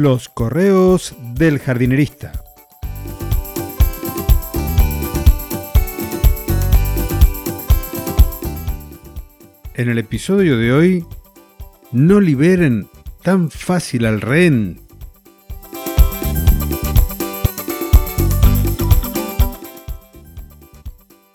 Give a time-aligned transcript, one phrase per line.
[0.00, 2.30] Los correos del jardinerista.
[9.74, 11.04] En el episodio de hoy,
[11.90, 12.86] no liberen
[13.24, 14.80] tan fácil al rehén.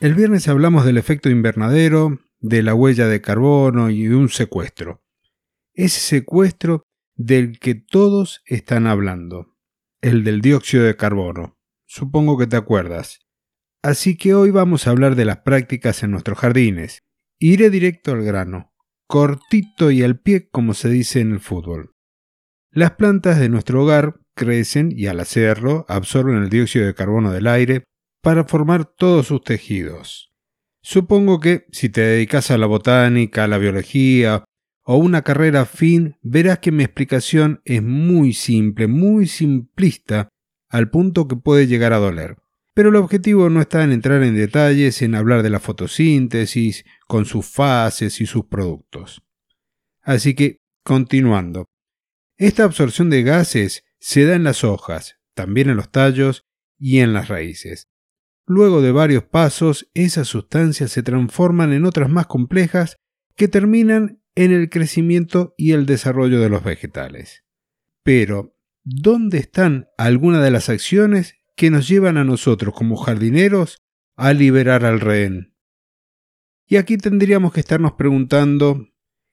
[0.00, 5.02] El viernes hablamos del efecto invernadero, de la huella de carbono y de un secuestro.
[5.74, 6.85] Ese secuestro
[7.16, 9.56] del que todos están hablando,
[10.02, 11.58] el del dióxido de carbono.
[11.86, 13.20] Supongo que te acuerdas.
[13.82, 17.04] Así que hoy vamos a hablar de las prácticas en nuestros jardines.
[17.38, 18.74] Iré directo al grano,
[19.06, 21.94] cortito y al pie como se dice en el fútbol.
[22.70, 27.46] Las plantas de nuestro hogar crecen y al hacerlo absorben el dióxido de carbono del
[27.46, 27.84] aire
[28.22, 30.32] para formar todos sus tejidos.
[30.82, 34.44] Supongo que si te dedicas a la botánica, a la biología
[34.88, 40.28] o una carrera fin, verás que mi explicación es muy simple, muy simplista,
[40.68, 42.36] al punto que puede llegar a doler.
[42.72, 47.24] Pero el objetivo no está en entrar en detalles, en hablar de la fotosíntesis, con
[47.24, 49.24] sus fases y sus productos.
[50.02, 51.64] Así que, continuando.
[52.36, 56.44] Esta absorción de gases se da en las hojas, también en los tallos
[56.78, 57.88] y en las raíces.
[58.46, 62.98] Luego de varios pasos, esas sustancias se transforman en otras más complejas
[63.34, 67.44] que terminan en el crecimiento y el desarrollo de los vegetales.
[68.02, 73.82] Pero, ¿dónde están algunas de las acciones que nos llevan a nosotros como jardineros
[74.14, 75.54] a liberar al rehén?
[76.66, 78.88] Y aquí tendríamos que estarnos preguntando,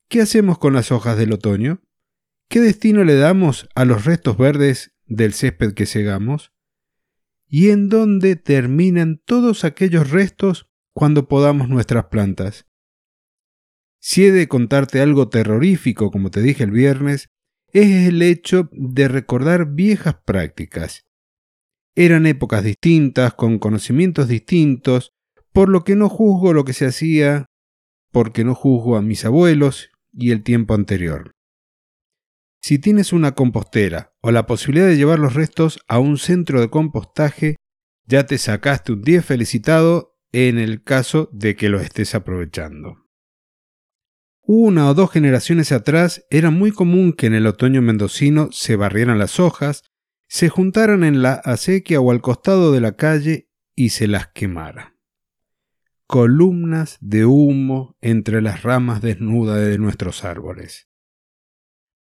[0.08, 1.82] ¿qué hacemos con las hojas del otoño?
[2.48, 6.54] ¿Qué destino le damos a los restos verdes del césped que segamos?
[7.48, 12.68] ¿Y en dónde terminan todos aquellos restos cuando podamos nuestras plantas?
[14.06, 17.30] Si he de contarte algo terrorífico, como te dije el viernes,
[17.72, 21.06] es el hecho de recordar viejas prácticas.
[21.96, 25.14] Eran épocas distintas, con conocimientos distintos,
[25.54, 27.46] por lo que no juzgo lo que se hacía,
[28.12, 31.32] porque no juzgo a mis abuelos y el tiempo anterior.
[32.62, 36.70] Si tienes una compostera o la posibilidad de llevar los restos a un centro de
[36.70, 37.56] compostaje,
[38.06, 43.04] ya te sacaste un 10 felicitado en el caso de que lo estés aprovechando.
[44.46, 49.18] Una o dos generaciones atrás era muy común que en el otoño mendocino se barrieran
[49.18, 49.84] las hojas,
[50.28, 54.98] se juntaran en la acequia o al costado de la calle y se las quemara.
[56.08, 60.90] Columnas de humo entre las ramas desnudas de nuestros árboles.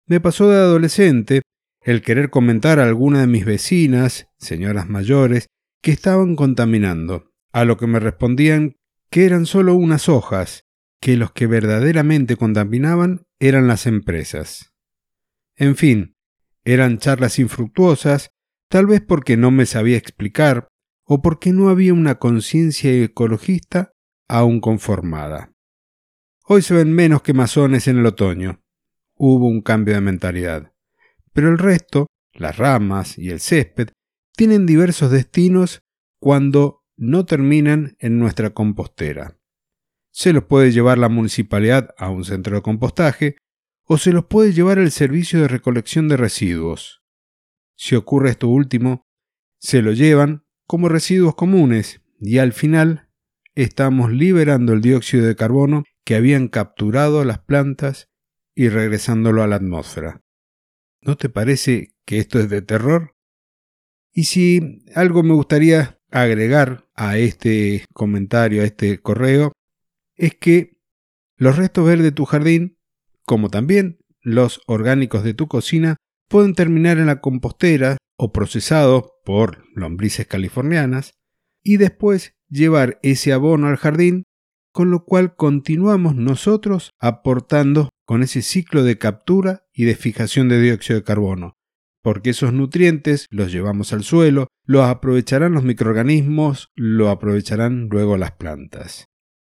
[0.07, 1.43] Me pasó de adolescente
[1.83, 5.47] el querer comentar a alguna de mis vecinas, señoras mayores,
[5.83, 8.77] que estaban contaminando, a lo que me respondían
[9.11, 10.65] que eran solo unas hojas,
[11.01, 14.75] que los que verdaderamente contaminaban eran las empresas.
[15.57, 16.15] En fin,
[16.65, 18.31] eran charlas infructuosas,
[18.69, 20.69] tal vez porque no me sabía explicar
[21.05, 23.93] o porque no había una conciencia ecologista
[24.29, 25.53] aún conformada.
[26.45, 28.63] Hoy se ven menos que masones en el otoño.
[29.15, 30.73] Hubo un cambio de mentalidad.
[31.33, 33.89] Pero el resto, las ramas y el césped,
[34.37, 35.81] tienen diversos destinos
[36.19, 39.40] cuando no terminan en nuestra compostera
[40.13, 43.37] se los puede llevar la municipalidad a un centro de compostaje
[43.85, 47.03] o se los puede llevar el servicio de recolección de residuos.
[47.77, 49.07] Si ocurre esto último,
[49.59, 53.09] se lo llevan como residuos comunes y al final
[53.55, 58.09] estamos liberando el dióxido de carbono que habían capturado las plantas
[58.55, 60.23] y regresándolo a la atmósfera.
[61.01, 63.17] ¿No te parece que esto es de terror?
[64.13, 69.53] Y si algo me gustaría agregar a este comentario, a este correo,
[70.21, 70.79] es que
[71.37, 72.79] los restos verdes de tu jardín,
[73.25, 75.97] como también los orgánicos de tu cocina,
[76.29, 81.15] pueden terminar en la compostera o procesados por lombrices californianas
[81.63, 84.25] y después llevar ese abono al jardín,
[84.73, 90.61] con lo cual continuamos nosotros aportando con ese ciclo de captura y de fijación de
[90.61, 91.55] dióxido de carbono,
[92.03, 98.33] porque esos nutrientes los llevamos al suelo, los aprovecharán los microorganismos, lo aprovecharán luego las
[98.33, 99.07] plantas.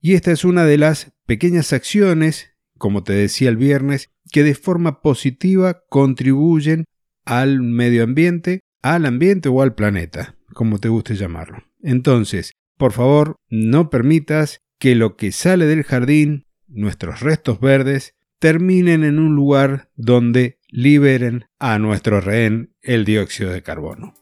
[0.05, 4.53] Y esta es una de las pequeñas acciones, como te decía el viernes, que de
[4.53, 6.83] forma positiva contribuyen
[7.23, 11.63] al medio ambiente, al ambiente o al planeta, como te guste llamarlo.
[11.81, 19.05] Entonces, por favor, no permitas que lo que sale del jardín, nuestros restos verdes, terminen
[19.05, 24.15] en un lugar donde liberen a nuestro rehén el dióxido de carbono.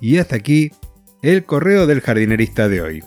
[0.00, 0.72] Y hasta aquí
[1.22, 3.04] el correo del jardinerista de hoy.